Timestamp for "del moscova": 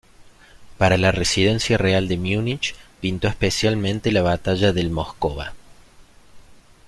4.73-5.53